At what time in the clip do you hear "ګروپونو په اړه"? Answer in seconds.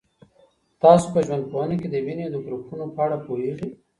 2.45-3.17